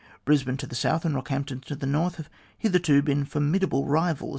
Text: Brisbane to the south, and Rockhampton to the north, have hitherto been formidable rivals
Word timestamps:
Brisbane 0.25 0.57
to 0.57 0.65
the 0.65 0.73
south, 0.73 1.05
and 1.05 1.13
Rockhampton 1.13 1.63
to 1.65 1.75
the 1.75 1.85
north, 1.85 2.15
have 2.15 2.27
hitherto 2.63 3.03
been 3.03 3.23
formidable 3.23 3.85
rivals 3.85 4.29